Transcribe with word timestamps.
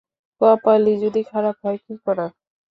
কপালই 0.41 0.95
যদি 1.03 1.21
খারাপ 1.31 1.55
হয়, 1.63 1.79
কী 1.85 1.93
করার! 2.05 2.31